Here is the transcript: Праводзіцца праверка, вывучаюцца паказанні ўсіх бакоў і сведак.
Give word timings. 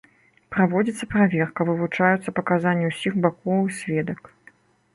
Праводзіцца 0.53 1.05
праверка, 1.11 1.67
вывучаюцца 1.69 2.35
паказанні 2.39 2.89
ўсіх 2.91 3.13
бакоў 3.27 3.61
і 3.69 3.73
сведак. 3.81 4.21